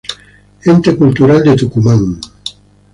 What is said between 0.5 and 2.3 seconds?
Ente Cultural de Tucumán